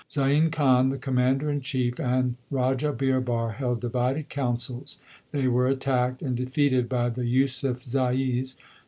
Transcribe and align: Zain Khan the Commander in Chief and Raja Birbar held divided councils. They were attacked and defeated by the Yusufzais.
Zain 0.09 0.49
Khan 0.49 0.89
the 0.89 0.97
Commander 0.97 1.51
in 1.51 1.61
Chief 1.61 1.99
and 1.99 2.33
Raja 2.49 2.91
Birbar 2.91 3.51
held 3.53 3.81
divided 3.81 4.29
councils. 4.29 4.97
They 5.31 5.47
were 5.47 5.67
attacked 5.67 6.23
and 6.23 6.35
defeated 6.35 6.89
by 6.89 7.09
the 7.09 7.21
Yusufzais. 7.23 8.57